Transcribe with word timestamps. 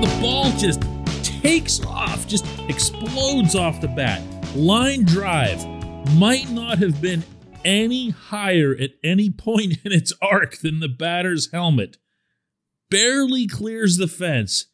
the 0.00 0.18
ball 0.20 0.50
just 0.52 0.82
takes 1.22 1.84
off, 1.84 2.26
just 2.26 2.46
explodes 2.68 3.54
off 3.54 3.80
the 3.80 3.88
bat. 3.88 4.22
Line 4.56 5.04
drive 5.04 5.66
might 6.14 6.50
not 6.50 6.78
have 6.78 7.02
been 7.02 7.22
any 7.64 8.10
higher 8.10 8.74
at 8.80 8.92
any 9.04 9.30
point 9.30 9.78
in 9.84 9.92
its 9.92 10.12
arc 10.22 10.58
than 10.58 10.80
the 10.80 10.88
batter's 10.88 11.52
helmet. 11.52 11.98
Barely 12.90 13.46
clears 13.46 13.98
the 13.98 14.08
fence, 14.08 14.66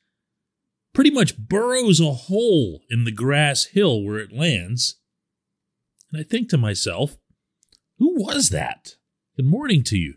pretty 0.94 1.10
much 1.10 1.36
burrows 1.36 2.00
a 2.00 2.12
hole 2.12 2.82
in 2.88 3.04
the 3.04 3.12
grass 3.12 3.64
hill 3.66 4.02
where 4.02 4.18
it 4.18 4.32
lands. 4.32 4.96
And 6.12 6.20
I 6.20 6.24
think 6.24 6.48
to 6.50 6.58
myself, 6.58 7.16
who 7.98 8.14
was 8.14 8.50
that? 8.50 8.94
Good 9.36 9.46
morning 9.46 9.82
to 9.84 9.98
you. 9.98 10.14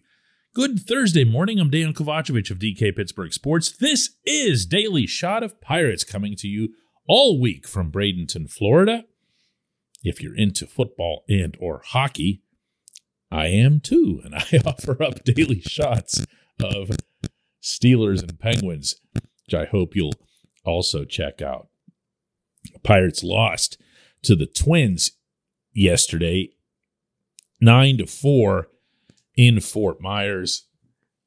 Good 0.56 0.80
Thursday 0.80 1.24
morning. 1.24 1.60
I'm 1.60 1.70
Dan 1.70 1.94
Kovacevic 1.94 2.50
of 2.50 2.58
DK 2.58 2.96
Pittsburgh 2.96 3.32
Sports. 3.32 3.70
This 3.70 4.16
is 4.26 4.66
Daily 4.66 5.06
Shot 5.06 5.44
of 5.44 5.62
Pirates 5.62 6.04
coming 6.04 6.36
to 6.38 6.48
you 6.48 6.70
all 7.08 7.40
week 7.40 7.68
from 7.68 7.92
Bradenton, 7.92 8.52
Florida. 8.52 9.06
If 10.04 10.24
you're 10.24 10.36
into 10.36 10.66
football 10.66 11.24
and 11.30 11.56
or 11.60 11.84
hockey, 11.86 12.42
I 13.32 13.46
am 13.46 13.80
too, 13.80 14.22
and 14.26 14.34
I 14.34 14.60
offer 14.66 15.02
up 15.04 15.24
daily 15.24 15.62
shots 15.62 16.26
of 16.60 16.98
Steelers 17.62 18.24
and 18.24 18.40
Penguins, 18.40 19.00
which 19.14 19.54
I 19.54 19.66
hope 19.66 19.96
you'll 19.96 20.16
also 20.66 21.06
check 21.06 21.44
out. 21.44 21.68
Pirates 22.84 23.24
lost 23.24 23.80
to 24.24 24.36
the 24.36 24.48
Twins 24.48 25.12
yesterday, 25.74 26.50
nine 27.62 28.00
to 28.00 28.08
four 28.08 28.70
in 29.40 29.62
Fort 29.62 30.02
Myers. 30.02 30.66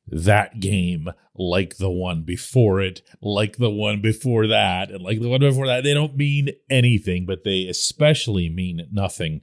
That 0.07 0.61
game, 0.61 1.09
like 1.35 1.79
the 1.79 1.91
one 1.91 2.25
before 2.25 2.83
it, 2.83 3.01
like 3.23 3.57
the 3.57 3.71
one 3.71 4.03
before 4.03 4.47
that, 4.49 4.91
and 4.91 5.01
like 5.03 5.23
the 5.23 5.31
one 5.31 5.41
before 5.41 5.67
that, 5.67 5.83
they 5.83 5.95
don't 5.95 6.15
mean 6.15 6.51
anything, 6.69 7.25
but 7.25 7.43
they 7.43 7.67
especially 7.69 8.51
mean 8.51 8.87
nothing 8.93 9.41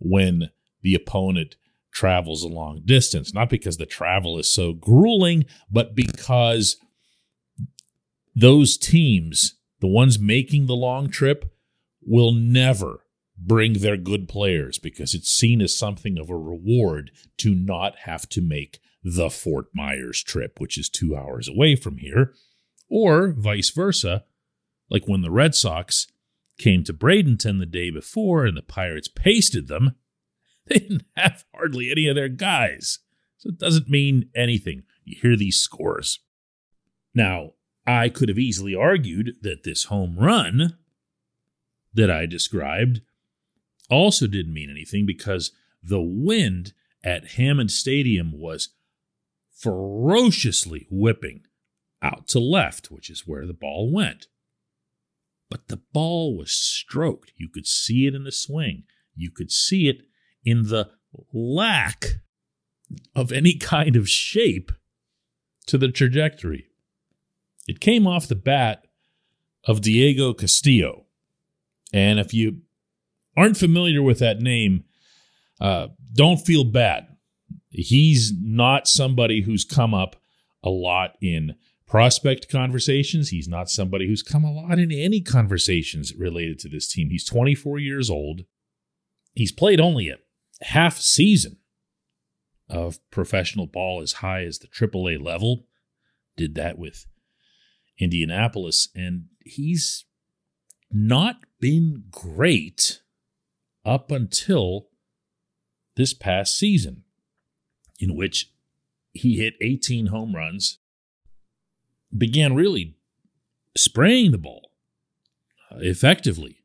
when 0.00 0.48
the 0.80 0.94
opponent 0.94 1.56
travels 1.92 2.42
a 2.42 2.48
long 2.48 2.80
distance. 2.86 3.34
Not 3.34 3.50
because 3.50 3.76
the 3.76 3.84
travel 3.84 4.38
is 4.38 4.50
so 4.50 4.72
grueling, 4.72 5.44
but 5.70 5.94
because 5.94 6.78
those 8.34 8.78
teams, 8.78 9.56
the 9.80 9.88
ones 9.88 10.18
making 10.18 10.66
the 10.66 10.76
long 10.76 11.10
trip, 11.10 11.52
will 12.00 12.32
never 12.32 13.03
bring 13.36 13.74
their 13.74 13.96
good 13.96 14.28
players 14.28 14.78
because 14.78 15.14
it's 15.14 15.28
seen 15.28 15.60
as 15.60 15.76
something 15.76 16.18
of 16.18 16.30
a 16.30 16.36
reward 16.36 17.10
to 17.38 17.54
not 17.54 17.98
have 18.00 18.28
to 18.30 18.40
make 18.40 18.78
the 19.02 19.30
Fort 19.30 19.66
Myers 19.74 20.22
trip, 20.22 20.60
which 20.60 20.78
is 20.78 20.88
two 20.88 21.16
hours 21.16 21.48
away 21.48 21.76
from 21.76 21.98
here, 21.98 22.34
or 22.88 23.34
vice 23.36 23.70
versa, 23.70 24.24
like 24.88 25.06
when 25.06 25.22
the 25.22 25.30
Red 25.30 25.54
Sox 25.54 26.06
came 26.58 26.84
to 26.84 26.94
Bradenton 26.94 27.58
the 27.58 27.66
day 27.66 27.90
before 27.90 28.46
and 28.46 28.56
the 28.56 28.62
Pirates 28.62 29.08
pasted 29.08 29.68
them 29.68 29.96
They 30.66 30.78
didn't 30.78 31.04
have 31.16 31.44
hardly 31.54 31.90
any 31.90 32.08
of 32.08 32.16
their 32.16 32.28
guys. 32.28 33.00
So 33.38 33.50
it 33.50 33.58
doesn't 33.58 33.90
mean 33.90 34.30
anything. 34.34 34.84
You 35.04 35.18
hear 35.20 35.36
these 35.36 35.58
scores. 35.58 36.20
Now, 37.14 37.50
I 37.86 38.08
could 38.08 38.30
have 38.30 38.38
easily 38.38 38.74
argued 38.74 39.36
that 39.42 39.62
this 39.62 39.84
home 39.84 40.16
run 40.18 40.78
that 41.92 42.10
I 42.10 42.24
described 42.24 43.02
also 43.90 44.26
didn't 44.26 44.54
mean 44.54 44.70
anything 44.70 45.06
because 45.06 45.52
the 45.82 46.00
wind 46.00 46.72
at 47.04 47.32
Hammond 47.32 47.70
Stadium 47.70 48.32
was 48.34 48.70
ferociously 49.54 50.86
whipping 50.90 51.42
out 52.02 52.28
to 52.28 52.38
left, 52.38 52.90
which 52.90 53.10
is 53.10 53.26
where 53.26 53.46
the 53.46 53.54
ball 53.54 53.90
went. 53.92 54.26
But 55.50 55.68
the 55.68 55.80
ball 55.92 56.36
was 56.36 56.52
stroked. 56.52 57.32
You 57.36 57.48
could 57.48 57.66
see 57.66 58.06
it 58.06 58.14
in 58.14 58.24
the 58.24 58.32
swing. 58.32 58.84
You 59.14 59.30
could 59.30 59.52
see 59.52 59.88
it 59.88 60.02
in 60.44 60.68
the 60.68 60.90
lack 61.32 62.20
of 63.14 63.32
any 63.32 63.54
kind 63.54 63.96
of 63.96 64.08
shape 64.08 64.72
to 65.66 65.78
the 65.78 65.88
trajectory. 65.88 66.66
It 67.66 67.80
came 67.80 68.06
off 68.06 68.28
the 68.28 68.34
bat 68.34 68.86
of 69.66 69.80
Diego 69.80 70.34
Castillo. 70.34 71.06
And 71.92 72.18
if 72.18 72.34
you 72.34 72.62
aren't 73.36 73.56
familiar 73.56 74.02
with 74.02 74.18
that 74.20 74.40
name, 74.40 74.84
uh, 75.60 75.88
don't 76.12 76.38
feel 76.38 76.64
bad. 76.64 77.08
He's 77.70 78.32
not 78.40 78.86
somebody 78.86 79.42
who's 79.42 79.64
come 79.64 79.94
up 79.94 80.16
a 80.62 80.70
lot 80.70 81.16
in 81.20 81.56
prospect 81.86 82.48
conversations. 82.48 83.28
He's 83.28 83.48
not 83.48 83.68
somebody 83.68 84.06
who's 84.06 84.22
come 84.22 84.44
a 84.44 84.52
lot 84.52 84.78
in 84.78 84.90
any 84.92 85.20
conversations 85.20 86.14
related 86.14 86.58
to 86.60 86.68
this 86.68 86.90
team. 86.90 87.10
He's 87.10 87.24
24 87.24 87.78
years 87.78 88.10
old. 88.10 88.42
He's 89.34 89.52
played 89.52 89.80
only 89.80 90.08
a 90.08 90.16
half 90.62 90.98
season 90.98 91.58
of 92.68 92.98
professional 93.10 93.66
ball 93.66 94.00
as 94.00 94.14
high 94.14 94.44
as 94.44 94.58
the 94.58 94.68
AAA 94.68 95.22
level. 95.22 95.66
Did 96.36 96.54
that 96.56 96.78
with 96.78 97.06
Indianapolis, 97.98 98.88
and 98.94 99.26
he's 99.44 100.04
not 100.90 101.36
been 101.60 102.04
great 102.10 103.02
up 103.84 104.10
until 104.10 104.88
this 105.96 106.14
past 106.14 106.56
season, 106.56 107.04
in 107.98 108.16
which 108.16 108.50
he 109.12 109.38
hit 109.38 109.54
18 109.60 110.06
home 110.06 110.34
runs, 110.34 110.78
began 112.16 112.54
really 112.54 112.96
spraying 113.76 114.30
the 114.30 114.38
ball 114.38 114.70
uh, 115.70 115.78
effectively, 115.78 116.58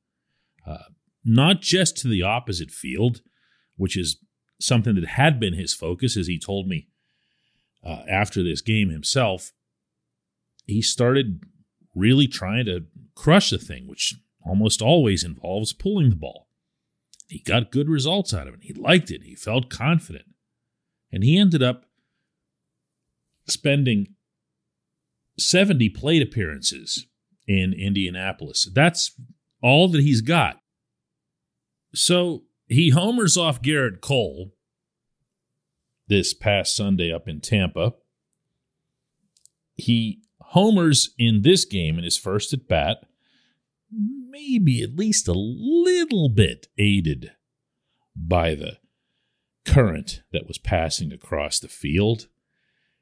uh, 0.65 0.77
not 1.23 1.61
just 1.61 1.97
to 1.97 2.07
the 2.07 2.23
opposite 2.23 2.71
field, 2.71 3.21
which 3.75 3.97
is 3.97 4.17
something 4.59 4.95
that 4.95 5.05
had 5.05 5.39
been 5.39 5.53
his 5.53 5.73
focus, 5.73 6.17
as 6.17 6.27
he 6.27 6.39
told 6.39 6.67
me 6.67 6.87
uh, 7.83 8.03
after 8.09 8.43
this 8.43 8.61
game 8.61 8.89
himself. 8.89 9.51
He 10.65 10.81
started 10.81 11.43
really 11.95 12.27
trying 12.27 12.65
to 12.65 12.85
crush 13.15 13.49
the 13.49 13.57
thing, 13.57 13.87
which 13.87 14.15
almost 14.45 14.81
always 14.81 15.23
involves 15.23 15.73
pulling 15.73 16.09
the 16.09 16.15
ball. 16.15 16.48
He 17.29 17.39
got 17.39 17.71
good 17.71 17.89
results 17.89 18.33
out 18.33 18.47
of 18.47 18.55
it. 18.55 18.61
He 18.63 18.73
liked 18.73 19.11
it. 19.11 19.21
He 19.23 19.35
felt 19.35 19.69
confident. 19.69 20.25
And 21.11 21.23
he 21.23 21.37
ended 21.37 21.61
up 21.61 21.85
spending 23.47 24.15
70 25.37 25.89
plate 25.89 26.23
appearances 26.23 27.05
in 27.47 27.73
Indianapolis. 27.73 28.67
That's 28.73 29.15
all 29.61 29.87
that 29.89 30.01
he's 30.01 30.21
got. 30.21 30.59
So 31.93 32.43
he 32.67 32.89
homers 32.89 33.37
off 33.37 33.61
Gerrit 33.61 34.01
Cole 34.01 34.53
this 36.07 36.33
past 36.33 36.75
Sunday 36.75 37.13
up 37.13 37.27
in 37.27 37.41
Tampa. 37.41 37.93
He 39.75 40.21
homers 40.41 41.13
in 41.17 41.43
this 41.43 41.63
game 41.63 41.97
in 41.99 42.03
his 42.03 42.17
first 42.17 42.53
at 42.53 42.67
bat, 42.67 43.05
maybe 43.91 44.81
at 44.83 44.95
least 44.95 45.27
a 45.27 45.33
little 45.33 46.29
bit 46.29 46.67
aided 46.77 47.31
by 48.15 48.55
the 48.55 48.77
current 49.65 50.21
that 50.31 50.47
was 50.47 50.57
passing 50.57 51.11
across 51.11 51.59
the 51.59 51.67
field. 51.67 52.27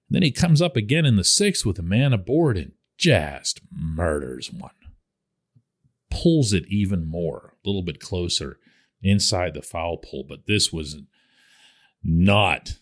And 0.10 0.16
then 0.16 0.24
he 0.24 0.32
comes 0.32 0.62
up 0.62 0.76
again 0.76 1.06
in 1.06 1.16
the 1.16 1.24
sixth 1.24 1.66
with 1.66 1.80
a 1.80 1.84
man 1.84 2.14
aboard 2.14 2.58
and 2.58 2.74
just 2.98 3.62
murders 3.72 4.52
one. 4.52 4.72
Pulls 6.10 6.54
it 6.54 6.66
even 6.68 7.08
more, 7.08 7.54
a 7.64 7.68
little 7.68 7.84
bit 7.84 8.00
closer 8.00 8.60
inside 9.02 9.54
the 9.54 9.62
foul 9.62 9.98
pole, 9.98 10.26
but 10.28 10.48
this 10.48 10.72
was 10.72 10.98
not 12.04 12.80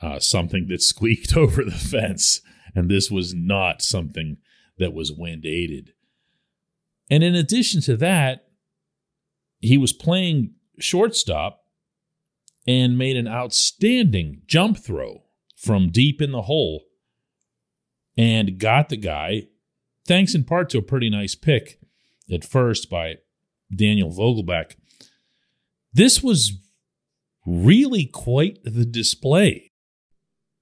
uh, 0.00 0.18
something 0.18 0.66
that 0.68 0.82
squeaked 0.82 1.36
over 1.36 1.64
the 1.64 1.70
fence, 1.70 2.40
and 2.74 2.90
this 2.90 3.10
was 3.10 3.32
not 3.34 3.80
something 3.80 4.38
that 4.78 4.92
was 4.92 5.12
wind 5.12 5.46
aided. 5.46 5.92
And 7.10 7.22
in 7.22 7.34
addition 7.34 7.80
to 7.82 7.96
that, 7.98 8.46
he 9.60 9.78
was 9.78 9.92
playing 9.92 10.54
shortstop 10.78 11.60
and 12.66 12.98
made 12.98 13.16
an 13.16 13.28
outstanding 13.28 14.42
jump 14.46 14.78
throw 14.78 15.24
from 15.56 15.90
deep 15.90 16.20
in 16.20 16.32
the 16.32 16.42
hole 16.42 16.84
and 18.16 18.58
got 18.58 18.88
the 18.88 18.96
guy, 18.96 19.48
thanks 20.06 20.34
in 20.34 20.44
part 20.44 20.70
to 20.70 20.78
a 20.78 20.82
pretty 20.82 21.10
nice 21.10 21.34
pick 21.34 21.78
at 22.32 22.44
first 22.44 22.88
by 22.88 23.16
Daniel 23.74 24.10
Vogelbach 24.10 24.74
this 25.94 26.22
was 26.22 26.58
really 27.46 28.04
quite 28.04 28.58
the 28.64 28.84
display. 28.84 29.70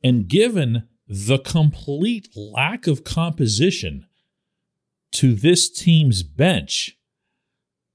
And 0.04 0.28
given 0.28 0.88
the 1.08 1.38
complete 1.38 2.28
lack 2.36 2.86
of 2.86 3.02
composition 3.02 4.06
to 5.12 5.34
this 5.34 5.70
team's 5.70 6.22
bench, 6.22 6.96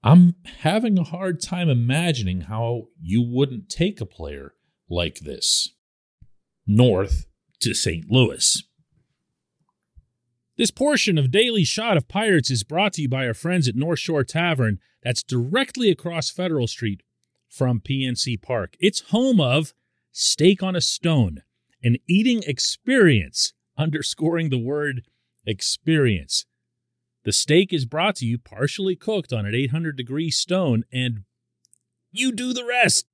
I'm 0.03 0.35
having 0.59 0.97
a 0.97 1.03
hard 1.03 1.41
time 1.41 1.69
imagining 1.69 2.41
how 2.41 2.87
you 3.01 3.21
wouldn't 3.21 3.69
take 3.69 3.99
a 3.99 4.05
player 4.05 4.53
like 4.89 5.19
this 5.19 5.69
north 6.65 7.25
to 7.61 7.73
St. 7.73 8.09
Louis. 8.09 8.63
This 10.57 10.71
portion 10.71 11.17
of 11.17 11.31
Daily 11.31 11.63
Shot 11.63 11.97
of 11.97 12.07
Pirates 12.07 12.49
is 12.49 12.63
brought 12.63 12.93
to 12.93 13.03
you 13.03 13.09
by 13.09 13.27
our 13.27 13.33
friends 13.33 13.67
at 13.67 13.75
North 13.75 13.99
Shore 13.99 14.23
Tavern, 14.23 14.79
that's 15.03 15.23
directly 15.23 15.89
across 15.91 16.29
Federal 16.29 16.67
Street 16.67 17.01
from 17.47 17.79
PNC 17.79 18.41
Park. 18.41 18.75
It's 18.79 19.11
home 19.11 19.39
of 19.39 19.73
Steak 20.11 20.63
on 20.63 20.75
a 20.75 20.81
Stone, 20.81 21.43
an 21.83 21.97
eating 22.07 22.43
experience, 22.47 23.53
underscoring 23.77 24.49
the 24.49 24.57
word 24.57 25.03
experience. 25.45 26.45
The 27.27 27.33
steak 27.33 27.73
is 27.73 27.83
brought 27.83 28.15
to 28.15 28.25
you 28.25 28.37
partially 28.37 28.95
cooked 28.95 29.33
on 29.33 29.45
an 29.45 29.53
800 29.53 29.97
degree 29.97 30.31
stone, 30.31 30.85
and 30.93 31.25
you 32.09 32.31
do 32.31 32.53
the 32.53 32.63
rest. 32.63 33.05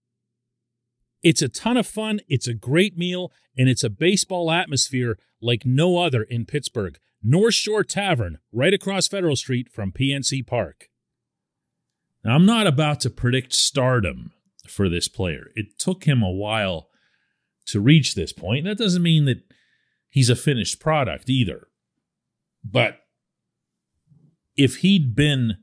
It's 1.24 1.42
a 1.42 1.50
ton 1.50 1.78
of 1.78 1.88
fun, 1.88 2.20
it's 2.28 2.48
a 2.48 2.54
great 2.54 2.96
meal, 2.96 3.32
and 3.58 3.68
it's 3.68 3.84
a 3.84 3.90
baseball 3.90 4.52
atmosphere 4.52 5.18
like 5.42 5.66
no 5.66 5.98
other 5.98 6.22
in 6.22 6.46
Pittsburgh. 6.46 7.00
North 7.24 7.56
Shore 7.56 7.84
Tavern, 7.84 8.38
right 8.52 8.72
across 8.72 9.08
Federal 9.08 9.36
Street 9.36 9.72
from 9.72 9.92
PNC 9.92 10.46
Park. 10.46 10.90
Now, 12.24 12.36
I'm 12.36 12.46
not 12.46 12.68
about 12.68 13.00
to 13.00 13.10
predict 13.10 13.56
stardom 13.56 14.32
for 14.68 14.90
this 14.90 15.08
player. 15.08 15.48
It 15.56 15.80
took 15.80 16.04
him 16.04 16.22
a 16.22 16.30
while 16.30 16.88
to 17.66 17.80
reach 17.80 18.14
this 18.14 18.32
point. 18.32 18.66
That 18.66 18.78
doesn't 18.78 19.02
mean 19.02 19.26
that 19.26 19.42
he's 20.12 20.30
a 20.30 20.36
finished 20.36 20.80
product 20.80 21.32
either. 21.32 21.68
But 22.64 23.03
if 24.56 24.78
he'd 24.78 25.16
been 25.16 25.58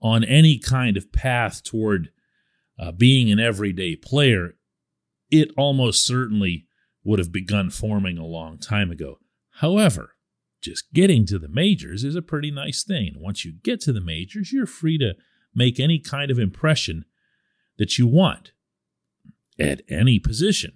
on 0.00 0.24
any 0.24 0.58
kind 0.58 0.96
of 0.96 1.12
path 1.12 1.62
toward 1.62 2.10
uh, 2.78 2.92
being 2.92 3.30
an 3.30 3.38
everyday 3.38 3.96
player, 3.96 4.56
it 5.30 5.50
almost 5.56 6.04
certainly 6.04 6.66
would 7.04 7.18
have 7.18 7.32
begun 7.32 7.70
forming 7.70 8.18
a 8.18 8.26
long 8.26 8.58
time 8.58 8.90
ago. 8.90 9.18
However, 9.56 10.14
just 10.60 10.92
getting 10.92 11.26
to 11.26 11.38
the 11.38 11.48
majors 11.48 12.04
is 12.04 12.14
a 12.14 12.22
pretty 12.22 12.50
nice 12.50 12.84
thing. 12.84 13.14
Once 13.16 13.44
you 13.44 13.52
get 13.52 13.80
to 13.82 13.92
the 13.92 14.00
majors, 14.00 14.52
you're 14.52 14.66
free 14.66 14.98
to 14.98 15.14
make 15.54 15.80
any 15.80 15.98
kind 15.98 16.30
of 16.30 16.38
impression 16.38 17.04
that 17.78 17.98
you 17.98 18.06
want 18.06 18.52
at 19.58 19.82
any 19.88 20.18
position. 20.18 20.72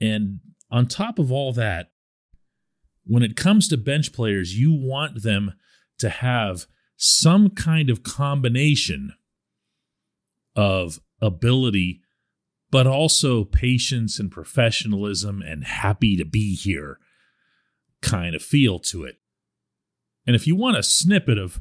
And 0.00 0.40
on 0.70 0.86
top 0.86 1.18
of 1.18 1.30
all 1.30 1.52
that, 1.52 1.90
when 3.04 3.22
it 3.22 3.36
comes 3.36 3.68
to 3.68 3.76
bench 3.76 4.12
players, 4.12 4.58
you 4.58 4.72
want 4.72 5.22
them 5.22 5.54
to 6.02 6.10
have 6.10 6.66
some 6.96 7.48
kind 7.48 7.88
of 7.88 8.02
combination 8.02 9.12
of 10.56 11.00
ability, 11.20 12.00
but 12.72 12.86
also 12.86 13.44
patience 13.44 14.18
and 14.18 14.30
professionalism 14.30 15.40
and 15.40 15.64
happy 15.64 16.16
to 16.16 16.24
be 16.24 16.56
here 16.56 16.98
kind 18.02 18.34
of 18.34 18.42
feel 18.42 18.80
to 18.80 19.04
it. 19.04 19.16
And 20.26 20.34
if 20.34 20.44
you 20.46 20.56
want 20.56 20.76
a 20.76 20.82
snippet 20.82 21.38
of 21.38 21.60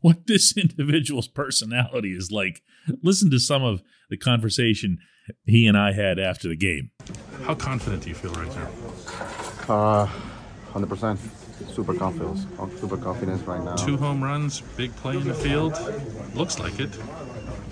what 0.00 0.28
this 0.28 0.56
individual's 0.56 1.28
personality 1.28 2.12
is 2.12 2.30
like, 2.30 2.62
listen 3.02 3.30
to 3.32 3.40
some 3.40 3.64
of 3.64 3.82
the 4.10 4.16
conversation 4.16 4.98
he 5.44 5.66
and 5.66 5.76
I 5.76 5.92
had 5.92 6.20
after 6.20 6.48
the 6.48 6.56
game. 6.56 6.92
How 7.42 7.56
confident 7.56 8.04
do 8.04 8.08
you 8.08 8.14
feel 8.14 8.32
right 8.34 8.54
now? 8.54 9.72
Uh, 9.74 10.06
hundred 10.72 10.88
percent. 10.88 11.20
Super 11.68 11.94
confidence, 11.94 12.46
Super 12.80 12.96
confident 12.96 13.46
right 13.46 13.62
now. 13.62 13.76
Two 13.76 13.96
home 13.96 14.22
runs, 14.22 14.60
big 14.76 14.94
play 14.96 15.16
in 15.16 15.24
the 15.24 15.34
field. 15.34 15.78
Looks 16.34 16.58
like 16.58 16.80
it. 16.80 16.90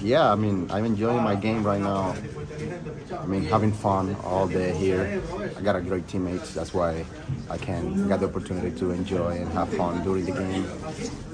Yeah, 0.00 0.32
I 0.32 0.34
mean, 0.34 0.70
I'm 0.70 0.86
enjoying 0.86 1.22
my 1.22 1.34
game 1.34 1.62
right 1.62 1.80
now. 1.80 2.14
I 3.18 3.26
mean, 3.26 3.44
having 3.44 3.72
fun 3.72 4.16
all 4.24 4.46
day 4.48 4.74
here. 4.74 5.22
I 5.56 5.60
got 5.60 5.76
a 5.76 5.80
great 5.80 6.08
teammates. 6.08 6.54
That's 6.54 6.72
why 6.72 7.04
I 7.50 7.58
can 7.58 8.08
get 8.08 8.20
the 8.20 8.26
opportunity 8.26 8.70
to 8.78 8.92
enjoy 8.92 9.36
and 9.36 9.48
have 9.52 9.68
fun 9.74 10.02
during 10.02 10.24
the 10.24 10.32
game, 10.32 10.66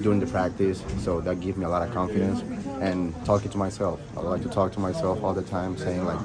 during 0.01 0.19
the 0.19 0.27
practice. 0.27 0.83
So 0.99 1.21
that 1.21 1.39
gives 1.39 1.57
me 1.57 1.65
a 1.65 1.69
lot 1.69 1.81
of 1.87 1.93
confidence 1.93 2.41
and 2.81 3.13
talking 3.25 3.49
to 3.51 3.57
myself. 3.57 4.01
I 4.17 4.21
like 4.21 4.41
to 4.43 4.49
talk 4.49 4.73
to 4.73 4.79
myself 4.79 5.23
all 5.23 5.33
the 5.33 5.43
time, 5.43 5.77
saying 5.77 6.03
like, 6.03 6.19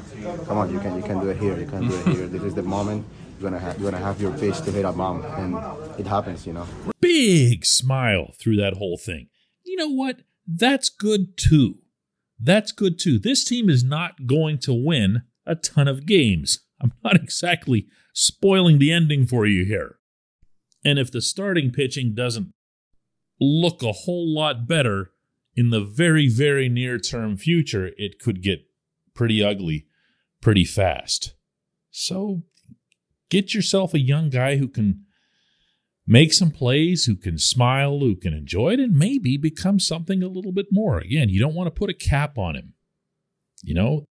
"Come 0.46 0.58
on, 0.58 0.72
you 0.72 0.80
can, 0.80 0.96
you 0.96 1.02
can 1.02 1.20
do 1.20 1.28
it 1.28 1.36
here. 1.36 1.56
You 1.58 1.66
can 1.66 1.88
do 1.88 1.94
it 1.94 2.06
here. 2.08 2.26
This 2.34 2.42
is 2.42 2.54
the 2.54 2.62
moment." 2.62 3.06
You're 3.42 3.50
gonna 3.50 3.60
have, 3.60 3.80
you're 3.80 3.90
gonna 3.90 4.04
have 4.04 4.20
your 4.20 4.32
pitch 4.38 4.60
to 4.62 4.70
hit 4.70 4.84
a 4.84 4.92
bomb, 4.92 5.24
and 5.24 5.56
it 5.98 6.06
happens, 6.06 6.46
you 6.46 6.52
know. 6.52 6.64
Big 7.00 7.66
smile 7.66 8.34
through 8.38 8.54
that 8.58 8.74
whole 8.74 8.96
thing. 8.96 9.30
You 9.64 9.74
know 9.74 9.88
what? 9.88 10.20
That's 10.46 10.88
good 10.88 11.36
too. 11.36 11.78
That's 12.38 12.70
good 12.70 13.00
too. 13.00 13.18
This 13.18 13.44
team 13.44 13.68
is 13.68 13.82
not 13.82 14.28
going 14.28 14.58
to 14.58 14.72
win 14.72 15.22
a 15.44 15.56
ton 15.56 15.88
of 15.88 16.06
games. 16.06 16.60
I'm 16.80 16.92
not 17.02 17.16
exactly 17.22 17.88
spoiling 18.14 18.78
the 18.78 18.92
ending 18.92 19.26
for 19.26 19.44
you 19.44 19.64
here. 19.64 19.98
And 20.84 21.00
if 21.00 21.10
the 21.10 21.20
starting 21.20 21.72
pitching 21.72 22.14
doesn't 22.14 22.52
look 23.40 23.82
a 23.82 23.90
whole 23.90 24.32
lot 24.32 24.68
better 24.68 25.10
in 25.56 25.70
the 25.70 25.80
very, 25.80 26.28
very 26.28 26.68
near 26.68 26.96
term 26.96 27.36
future, 27.36 27.90
it 27.96 28.20
could 28.20 28.40
get 28.40 28.60
pretty 29.14 29.42
ugly 29.42 29.86
pretty 30.40 30.64
fast. 30.64 31.34
So 31.90 32.42
get 33.32 33.54
yourself 33.54 33.94
a 33.94 34.00
young 34.00 34.28
guy 34.28 34.56
who 34.56 34.68
can 34.68 35.06
make 36.06 36.34
some 36.34 36.50
plays, 36.50 37.06
who 37.06 37.16
can 37.16 37.38
smile, 37.38 37.98
who 38.00 38.14
can 38.14 38.34
enjoy 38.34 38.74
it, 38.74 38.80
and 38.80 38.94
maybe 38.94 39.38
become 39.38 39.80
something 39.80 40.22
a 40.22 40.28
little 40.28 40.52
bit 40.52 40.66
more. 40.70 40.98
Again, 40.98 41.30
you 41.30 41.40
don't 41.40 41.54
want 41.54 41.66
to 41.66 41.78
put 41.78 41.88
a 41.88 41.94
cap 41.94 42.36
on 42.36 42.54
him. 42.54 42.74
You 43.62 43.74
know, 43.74 44.06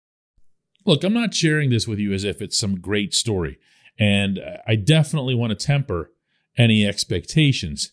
look, 0.87 1.03
I'm 1.03 1.13
not 1.13 1.35
sharing 1.35 1.69
this 1.69 1.87
with 1.87 1.99
you 1.99 2.13
as 2.13 2.23
if 2.23 2.41
it's 2.41 2.57
some 2.57 2.81
great 2.81 3.13
story. 3.13 3.59
And 3.99 4.39
I 4.67 4.75
definitely 4.75 5.35
want 5.35 5.51
to 5.51 5.65
temper 5.65 6.11
any 6.57 6.87
expectations 6.87 7.91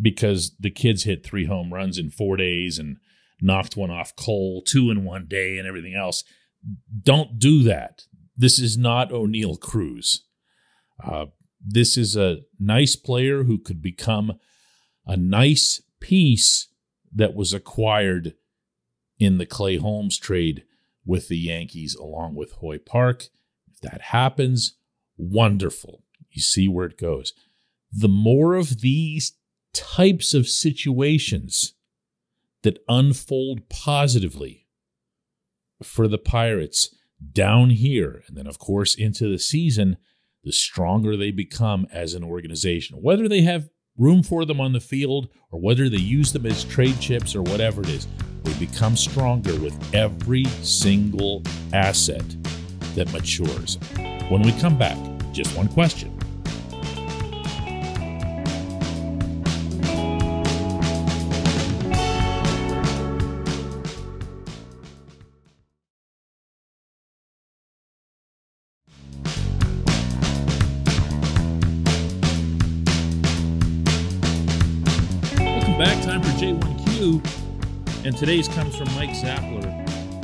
because 0.00 0.56
the 0.58 0.70
kids 0.70 1.04
hit 1.04 1.24
three 1.24 1.46
home 1.46 1.72
runs 1.72 1.98
in 1.98 2.10
four 2.10 2.36
days 2.36 2.80
and 2.80 2.96
knocked 3.40 3.76
one 3.76 3.92
off 3.92 4.16
Cole, 4.16 4.60
two 4.66 4.90
in 4.90 5.04
one 5.04 5.26
day, 5.28 5.56
and 5.56 5.68
everything 5.68 5.94
else. 5.94 6.24
Don't 7.02 7.38
do 7.38 7.62
that. 7.62 8.02
This 8.36 8.58
is 8.58 8.76
not 8.76 9.10
Oneil 9.10 9.60
Cruz. 9.60 10.24
Uh, 11.02 11.26
this 11.64 11.96
is 11.96 12.16
a 12.16 12.42
nice 12.58 12.96
player 12.96 13.44
who 13.44 13.58
could 13.58 13.80
become 13.80 14.38
a 15.06 15.16
nice 15.16 15.82
piece 16.00 16.68
that 17.14 17.34
was 17.34 17.52
acquired 17.52 18.34
in 19.18 19.38
the 19.38 19.46
Clay 19.46 19.76
Holmes 19.76 20.18
trade 20.18 20.64
with 21.06 21.28
the 21.28 21.38
Yankees 21.38 21.94
along 21.94 22.34
with 22.34 22.52
Hoy 22.52 22.78
Park. 22.78 23.28
If 23.72 23.80
that 23.80 24.00
happens, 24.00 24.76
wonderful. 25.16 26.02
You 26.30 26.42
see 26.42 26.68
where 26.68 26.86
it 26.86 26.98
goes. 26.98 27.32
The 27.92 28.08
more 28.08 28.54
of 28.54 28.80
these 28.80 29.32
types 29.72 30.34
of 30.34 30.48
situations 30.48 31.74
that 32.62 32.82
unfold 32.88 33.68
positively 33.68 34.66
for 35.82 36.08
the 36.08 36.18
Pirates 36.18 36.94
down 37.32 37.70
here, 37.70 38.22
and 38.26 38.36
then, 38.36 38.46
of 38.46 38.58
course, 38.58 38.94
into 38.94 39.28
the 39.28 39.38
season, 39.38 39.96
the 40.44 40.52
stronger 40.52 41.16
they 41.16 41.30
become 41.30 41.86
as 41.92 42.14
an 42.14 42.22
organization. 42.22 42.98
Whether 42.98 43.28
they 43.28 43.42
have 43.42 43.68
room 43.96 44.22
for 44.22 44.44
them 44.44 44.60
on 44.60 44.72
the 44.72 44.80
field 44.80 45.28
or 45.50 45.60
whether 45.60 45.88
they 45.88 45.96
use 45.96 46.32
them 46.32 46.46
as 46.46 46.64
trade 46.64 47.00
chips 47.00 47.34
or 47.34 47.42
whatever 47.42 47.82
it 47.82 47.88
is, 47.88 48.06
they 48.42 48.52
become 48.54 48.96
stronger 48.96 49.58
with 49.58 49.94
every 49.94 50.44
single 50.62 51.42
asset 51.72 52.24
that 52.94 53.12
matures. 53.12 53.78
When 54.28 54.42
we 54.42 54.52
come 54.60 54.78
back, 54.78 54.98
just 55.32 55.56
one 55.56 55.68
question. 55.68 56.13
Back. 75.84 76.02
Time 76.02 76.22
for 76.22 76.30
J1Q. 76.30 78.06
And 78.06 78.16
today's 78.16 78.48
comes 78.48 78.74
from 78.74 78.90
Mike 78.94 79.10
Zappler, 79.10 79.70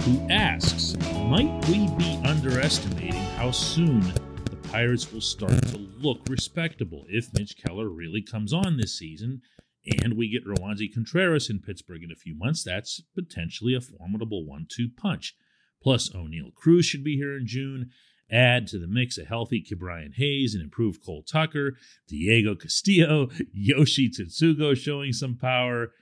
who 0.02 0.26
asks 0.30 0.96
Might 1.28 1.52
we 1.68 1.86
be 1.98 2.18
underestimating 2.24 3.22
how 3.36 3.50
soon 3.50 4.00
the 4.00 4.56
Pirates 4.70 5.12
will 5.12 5.20
start 5.20 5.60
to 5.68 5.76
look 5.98 6.20
respectable 6.30 7.04
if 7.08 7.28
Mitch 7.34 7.56
Keller 7.62 7.90
really 7.90 8.22
comes 8.22 8.54
on 8.54 8.78
this 8.78 8.98
season 8.98 9.42
and 10.02 10.16
we 10.16 10.30
get 10.30 10.46
Roansy 10.46 10.92
Contreras 10.92 11.50
in 11.50 11.60
Pittsburgh 11.60 12.04
in 12.04 12.10
a 12.10 12.16
few 12.16 12.34
months? 12.34 12.64
That's 12.64 13.02
potentially 13.14 13.74
a 13.74 13.82
formidable 13.82 14.46
one 14.46 14.66
two 14.66 14.88
punch. 14.96 15.34
Plus, 15.82 16.08
Oneil 16.10 16.54
Cruz 16.54 16.86
should 16.86 17.04
be 17.04 17.16
here 17.16 17.36
in 17.36 17.46
June. 17.46 17.90
Add 18.30 18.68
to 18.68 18.78
the 18.78 18.86
mix 18.86 19.18
a 19.18 19.24
healthy 19.24 19.62
Ke'Bryan 19.62 20.14
Hayes 20.14 20.54
and 20.54 20.62
improved 20.62 21.04
Cole 21.04 21.22
Tucker, 21.22 21.76
Diego 22.08 22.54
Castillo, 22.54 23.28
Yoshi 23.52 24.08
Tsutsugo 24.08 24.76
showing 24.76 25.12
some 25.12 25.36
power 25.36 25.92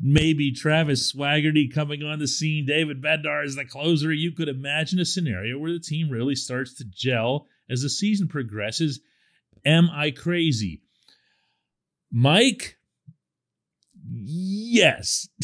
maybe 0.00 0.50
Travis 0.50 1.12
Swaggerty 1.12 1.72
coming 1.72 2.02
on 2.02 2.18
the 2.18 2.26
scene, 2.26 2.64
David 2.66 3.02
Bednar 3.02 3.44
as 3.44 3.54
the 3.56 3.64
closer. 3.64 4.12
You 4.12 4.32
could 4.32 4.48
imagine 4.48 4.98
a 4.98 5.04
scenario 5.04 5.58
where 5.58 5.72
the 5.72 5.78
team 5.80 6.10
really 6.10 6.34
starts 6.34 6.74
to 6.76 6.84
gel 6.84 7.46
as 7.68 7.82
the 7.82 7.90
season 7.90 8.28
progresses. 8.28 9.00
Am 9.64 9.90
I 9.92 10.10
crazy? 10.10 10.80
Mike, 12.10 12.78
yes. 14.10 15.28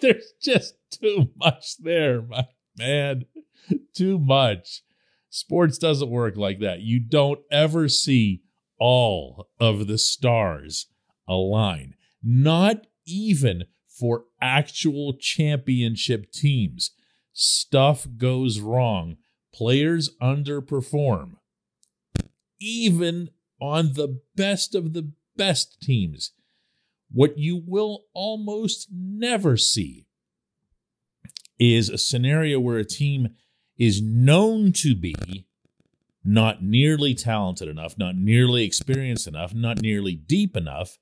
There's 0.00 0.32
just 0.40 0.74
too 0.90 1.30
much 1.36 1.76
there, 1.78 2.22
my 2.22 2.46
man. 2.78 3.26
Too 3.94 4.18
much. 4.18 4.82
Sports 5.30 5.78
doesn't 5.78 6.10
work 6.10 6.36
like 6.36 6.60
that. 6.60 6.80
You 6.80 7.00
don't 7.00 7.40
ever 7.50 7.88
see 7.88 8.42
all 8.78 9.48
of 9.58 9.86
the 9.86 9.98
stars 9.98 10.86
align, 11.28 11.94
not 12.22 12.86
even 13.06 13.64
for 13.88 14.24
actual 14.40 15.14
championship 15.14 16.30
teams. 16.32 16.92
Stuff 17.32 18.06
goes 18.16 18.60
wrong, 18.60 19.16
players 19.52 20.10
underperform. 20.22 21.32
Even 22.60 23.30
on 23.60 23.92
the 23.94 24.20
best 24.34 24.74
of 24.74 24.92
the 24.92 25.12
best 25.36 25.80
teams, 25.80 26.32
what 27.10 27.38
you 27.38 27.62
will 27.66 28.04
almost 28.14 28.88
never 28.90 29.56
see 29.56 30.06
is 31.58 31.88
a 31.88 31.98
scenario 31.98 32.60
where 32.60 32.78
a 32.78 32.84
team 32.84 33.28
is 33.78 34.00
known 34.02 34.72
to 34.72 34.94
be 34.94 35.46
not 36.24 36.62
nearly 36.62 37.14
talented 37.14 37.68
enough, 37.68 37.96
not 37.96 38.16
nearly 38.16 38.64
experienced 38.64 39.28
enough, 39.28 39.54
not 39.54 39.80
nearly 39.80 40.14
deep 40.14 40.56
enough, 40.56 40.98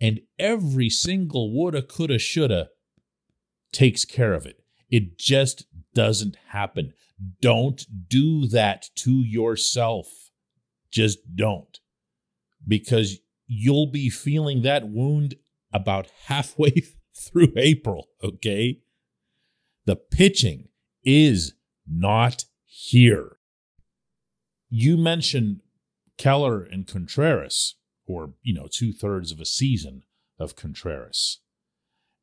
and 0.00 0.20
every 0.38 0.90
single 0.90 1.52
woulda, 1.52 1.82
coulda, 1.82 2.18
shoulda 2.18 2.68
takes 3.72 4.04
care 4.04 4.34
of 4.34 4.44
it. 4.44 4.62
It 4.90 5.18
just 5.18 5.66
doesn't 5.94 6.36
happen. 6.48 6.92
Don't 7.40 7.86
do 8.08 8.46
that 8.48 8.90
to 8.96 9.12
yourself. 9.22 10.30
Just 10.90 11.36
don't. 11.36 11.78
Because 12.66 13.18
you'll 13.46 13.90
be 13.90 14.10
feeling 14.10 14.62
that 14.62 14.88
wound 14.88 15.36
about 15.72 16.08
halfway 16.24 16.82
through 17.14 17.52
April, 17.56 18.08
okay? 18.22 18.80
The 19.86 19.96
pitching 19.96 20.68
is 21.04 21.54
not 21.88 22.44
here. 22.64 23.38
You 24.68 24.96
mentioned 24.96 25.60
Keller 26.18 26.62
and 26.62 26.86
Contreras, 26.86 27.76
or, 28.06 28.34
you 28.42 28.54
know, 28.54 28.68
two 28.70 28.92
thirds 28.92 29.32
of 29.32 29.40
a 29.40 29.44
season 29.44 30.02
of 30.38 30.56
Contreras. 30.56 31.40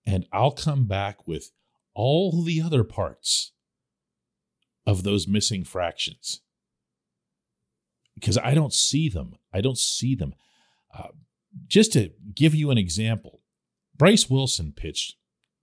And 0.05 0.25
I'll 0.31 0.51
come 0.51 0.85
back 0.85 1.27
with 1.27 1.51
all 1.93 2.43
the 2.43 2.61
other 2.61 2.83
parts 2.83 3.51
of 4.85 5.03
those 5.03 5.27
missing 5.27 5.63
fractions 5.63 6.41
because 8.15 8.37
I 8.37 8.53
don't 8.53 8.73
see 8.73 9.09
them. 9.09 9.35
I 9.53 9.61
don't 9.61 9.77
see 9.77 10.15
them. 10.15 10.35
Uh, 10.93 11.09
just 11.67 11.93
to 11.93 12.11
give 12.33 12.53
you 12.53 12.71
an 12.71 12.77
example, 12.77 13.41
Bryce 13.95 14.29
Wilson 14.29 14.73
pitched 14.75 15.15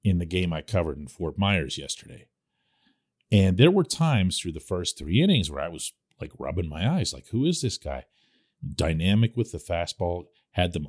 in 0.03 0.19
the 0.19 0.27
game 0.27 0.53
I 0.53 0.63
covered 0.63 0.99
in 0.99 1.09
Fort 1.09 1.39
Myers 1.39 1.77
yesterday. 1.79 2.27
And 3.33 3.59
there 3.59 3.71
were 3.71 3.85
times 3.85 4.39
through 4.39 4.53
the 4.53 4.61
first 4.61 4.99
three 4.99 5.23
innings 5.23 5.51
where 5.51 5.63
I 5.63 5.69
was 5.69 5.93
like 6.21 6.33
rubbing 6.39 6.69
my 6.69 6.89
eyes, 6.89 7.13
like, 7.13 7.29
who 7.29 7.45
is 7.45 7.63
this 7.63 7.79
guy? 7.79 8.05
Dynamic 8.75 9.37
with 9.37 9.53
the 9.53 9.59
fastball, 9.59 10.25
had 10.53 10.73
them 10.73 10.89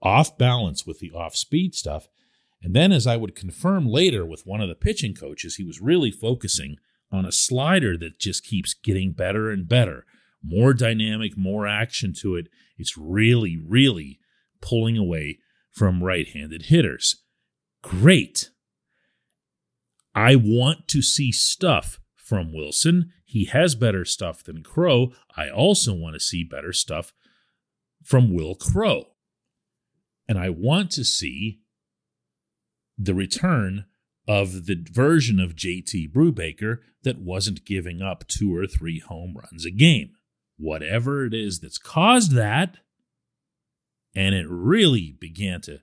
off 0.00 0.38
balance 0.38 0.86
with 0.86 0.98
the 1.00 1.10
off 1.12 1.36
speed 1.36 1.74
stuff. 1.74 2.08
And 2.62 2.74
then, 2.74 2.92
as 2.92 3.06
I 3.06 3.16
would 3.16 3.34
confirm 3.34 3.86
later 3.86 4.24
with 4.24 4.46
one 4.46 4.60
of 4.60 4.68
the 4.68 4.74
pitching 4.74 5.14
coaches, 5.14 5.56
he 5.56 5.64
was 5.64 5.80
really 5.80 6.12
focusing 6.12 6.76
on 7.10 7.26
a 7.26 7.32
slider 7.32 7.98
that 7.98 8.18
just 8.18 8.44
keeps 8.44 8.72
getting 8.72 9.12
better 9.12 9.50
and 9.50 9.68
better. 9.68 10.06
More 10.42 10.72
dynamic, 10.72 11.36
more 11.36 11.66
action 11.66 12.12
to 12.20 12.36
it. 12.36 12.48
It's 12.78 12.96
really, 12.96 13.56
really 13.56 14.20
pulling 14.60 14.96
away 14.96 15.40
from 15.72 16.04
right 16.04 16.28
handed 16.28 16.66
hitters. 16.66 17.22
Great. 17.82 18.51
I 20.14 20.36
want 20.36 20.88
to 20.88 21.02
see 21.02 21.32
stuff 21.32 22.00
from 22.16 22.52
Wilson. 22.52 23.12
He 23.24 23.46
has 23.46 23.74
better 23.74 24.04
stuff 24.04 24.44
than 24.44 24.62
Crowe. 24.62 25.12
I 25.36 25.48
also 25.48 25.94
want 25.94 26.14
to 26.14 26.20
see 26.20 26.44
better 26.44 26.72
stuff 26.72 27.12
from 28.02 28.32
Will 28.32 28.54
Crowe. 28.54 29.08
And 30.28 30.38
I 30.38 30.50
want 30.50 30.90
to 30.92 31.04
see 31.04 31.60
the 32.98 33.14
return 33.14 33.86
of 34.28 34.66
the 34.66 34.86
version 34.90 35.40
of 35.40 35.56
JT 35.56 36.12
Brubaker 36.12 36.78
that 37.02 37.18
wasn't 37.18 37.64
giving 37.64 38.00
up 38.00 38.26
two 38.28 38.54
or 38.54 38.66
three 38.66 39.00
home 39.00 39.34
runs 39.36 39.64
a 39.64 39.70
game. 39.70 40.12
Whatever 40.58 41.26
it 41.26 41.34
is 41.34 41.60
that's 41.60 41.78
caused 41.78 42.32
that, 42.32 42.76
and 44.14 44.34
it 44.34 44.46
really 44.48 45.16
began 45.18 45.60
to 45.62 45.80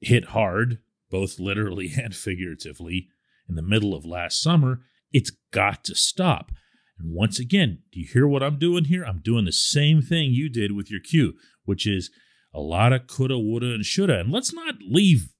hit 0.00 0.26
hard, 0.26 0.78
both 1.10 1.38
literally 1.38 1.92
and 2.02 2.14
figuratively, 2.14 3.08
in 3.48 3.54
the 3.54 3.62
middle 3.62 3.94
of 3.94 4.04
last 4.04 4.40
summer, 4.40 4.80
it's 5.12 5.32
got 5.50 5.84
to 5.84 5.94
stop. 5.94 6.52
And 6.98 7.12
once 7.12 7.38
again, 7.38 7.80
do 7.92 8.00
you 8.00 8.06
hear 8.06 8.26
what 8.26 8.42
I'm 8.42 8.58
doing 8.58 8.84
here? 8.84 9.04
I'm 9.04 9.20
doing 9.20 9.44
the 9.44 9.52
same 9.52 10.02
thing 10.02 10.32
you 10.32 10.48
did 10.48 10.72
with 10.72 10.90
your 10.90 11.00
cue, 11.00 11.34
which 11.64 11.86
is 11.86 12.10
a 12.54 12.60
lot 12.60 12.92
of 12.92 13.06
coulda, 13.06 13.38
woulda, 13.38 13.72
and 13.72 13.84
shoulda. 13.84 14.20
And 14.20 14.30
let's 14.30 14.52
not 14.52 14.76
leave 14.80 15.32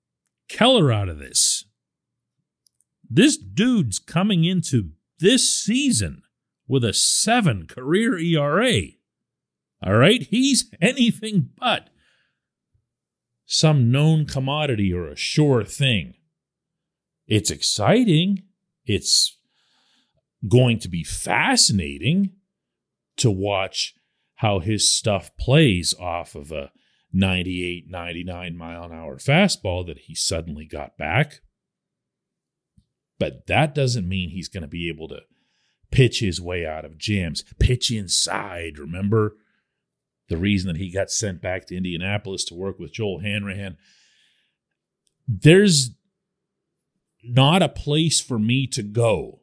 Keller 0.49 0.93
out 0.93 1.09
of 1.09 1.19
this. 1.19 1.65
This 3.09 3.37
dude's 3.37 3.99
coming 3.99 4.45
into 4.45 4.91
this 5.19 5.49
season 5.49 6.23
with 6.67 6.85
a 6.85 6.93
seven 6.93 7.67
career 7.67 8.19
ERA. 8.19 8.83
All 9.85 9.95
right? 9.95 10.23
He's 10.23 10.71
anything 10.81 11.51
but 11.59 11.91
some 13.45 13.91
known 13.91 14.25
commodity 14.25 14.93
or 14.93 15.09
a 15.09 15.17
sure 15.17 15.65
thing. 15.65 16.15
It's 17.33 17.51
exciting. 17.51 18.43
It's 18.85 19.39
going 20.47 20.79
to 20.81 20.89
be 20.91 21.03
fascinating 21.03 22.33
to 23.17 23.31
watch 23.31 23.95
how 24.35 24.59
his 24.59 24.93
stuff 24.93 25.35
plays 25.39 25.95
off 25.99 26.35
of 26.35 26.53
a 26.53 26.73
98, 27.11 27.89
99 27.89 28.55
mile 28.55 28.85
an 28.85 28.93
hour 28.93 29.17
fastball 29.17 29.87
that 29.87 30.01
he 30.01 30.15
suddenly 30.15 30.67
got 30.67 30.99
back. 30.99 31.41
But 33.19 33.47
that 33.47 33.75
doesn't 33.75 34.07
mean 34.07 34.29
he's 34.29 34.49
going 34.49 34.61
to 34.61 34.69
be 34.69 34.91
able 34.91 35.09
to 35.09 35.23
pitch 35.91 36.21
his 36.21 36.39
way 36.39 36.67
out 36.67 36.85
of 36.85 36.99
jams, 36.99 37.45
pitch 37.59 37.91
inside. 37.91 38.79
Remember 38.79 39.37
the 40.29 40.37
reason 40.37 40.71
that 40.71 40.79
he 40.79 40.93
got 40.93 41.11
sent 41.11 41.41
back 41.41 41.67
to 41.69 41.77
Indianapolis 41.79 42.45
to 42.45 42.55
work 42.55 42.79
with 42.79 42.93
Joel 42.93 43.21
Hanrahan? 43.21 43.79
There's 45.27 45.93
not 47.23 47.63
a 47.63 47.69
place 47.69 48.21
for 48.21 48.39
me 48.39 48.67
to 48.69 48.83
go 48.83 49.41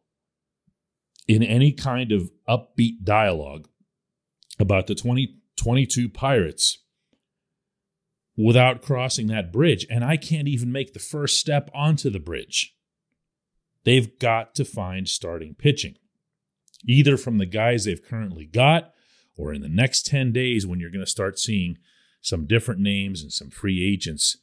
in 1.27 1.43
any 1.43 1.71
kind 1.71 2.11
of 2.11 2.31
upbeat 2.47 3.03
dialogue 3.03 3.67
about 4.59 4.87
the 4.87 4.95
2022 4.95 6.09
Pirates 6.09 6.79
without 8.35 8.81
crossing 8.81 9.27
that 9.27 9.51
bridge. 9.51 9.85
And 9.89 10.03
I 10.03 10.17
can't 10.17 10.47
even 10.47 10.71
make 10.71 10.93
the 10.93 10.99
first 10.99 11.39
step 11.39 11.69
onto 11.73 12.09
the 12.09 12.19
bridge. 12.19 12.75
They've 13.83 14.17
got 14.19 14.55
to 14.55 14.65
find 14.65 15.07
starting 15.07 15.55
pitching, 15.55 15.95
either 16.85 17.17
from 17.17 17.37
the 17.37 17.45
guys 17.45 17.85
they've 17.85 18.03
currently 18.03 18.45
got 18.45 18.93
or 19.37 19.53
in 19.53 19.61
the 19.61 19.69
next 19.69 20.05
10 20.05 20.31
days 20.31 20.67
when 20.67 20.79
you're 20.79 20.89
going 20.89 21.05
to 21.05 21.09
start 21.09 21.39
seeing 21.39 21.77
some 22.21 22.45
different 22.45 22.81
names 22.81 23.21
and 23.21 23.31
some 23.31 23.49
free 23.49 23.85
agents 23.85 24.37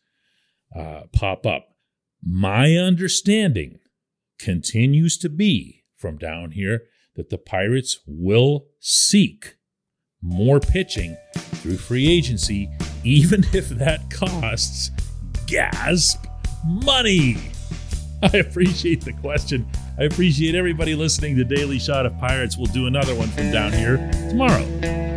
uh, 0.75 1.03
pop 1.13 1.47
up. 1.47 1.76
My 2.25 2.77
understanding 2.77 3.79
continues 4.39 5.17
to 5.19 5.29
be 5.29 5.85
from 5.97 6.19
down 6.19 6.53
here 6.53 6.85
that 7.15 7.31
the 7.31 7.39
Pirates 7.39 8.01
will 8.07 8.67
seek 8.81 9.57
more 10.23 10.61
pitching 10.61 11.17
through 11.35 11.79
free 11.79 12.09
agency, 12.09 12.69
even 13.05 13.45
if 13.53 13.69
that 13.71 14.11
costs 14.11 14.91
gasp 15.47 16.27
money. 16.65 17.37
I 18.23 18.39
appreciate 18.39 19.03
the 19.03 19.13
question. 19.13 19.67
I 19.99 20.05
appreciate 20.05 20.55
everybody 20.55 20.95
listening 20.95 21.37
to 21.37 21.45
Daily 21.45 21.79
Shot 21.79 22.07
of 22.07 22.19
Pirates. 22.19 22.57
We'll 22.57 22.67
do 22.67 22.87
another 22.87 23.15
one 23.15 23.29
from 23.29 23.53
down 23.53 23.73
here 23.73 23.97
tomorrow. 24.29 25.16